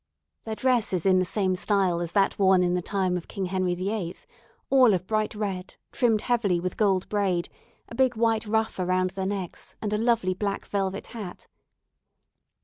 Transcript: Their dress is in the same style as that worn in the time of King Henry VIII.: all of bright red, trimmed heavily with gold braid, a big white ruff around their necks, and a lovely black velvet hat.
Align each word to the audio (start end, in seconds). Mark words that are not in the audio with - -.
Their 0.45 0.55
dress 0.55 0.93
is 0.93 1.05
in 1.05 1.19
the 1.19 1.25
same 1.25 1.55
style 1.55 1.99
as 1.99 2.13
that 2.13 2.39
worn 2.39 2.63
in 2.63 2.73
the 2.73 2.81
time 2.81 3.17
of 3.17 3.27
King 3.27 3.45
Henry 3.45 3.75
VIII.: 3.75 4.15
all 4.71 4.95
of 4.95 5.05
bright 5.05 5.35
red, 5.35 5.75
trimmed 5.91 6.21
heavily 6.21 6.59
with 6.59 6.75
gold 6.75 7.07
braid, 7.07 7.49
a 7.87 7.93
big 7.93 8.15
white 8.15 8.47
ruff 8.47 8.79
around 8.79 9.11
their 9.11 9.27
necks, 9.27 9.75
and 9.79 9.93
a 9.93 9.99
lovely 9.99 10.33
black 10.33 10.65
velvet 10.65 11.05
hat. 11.05 11.45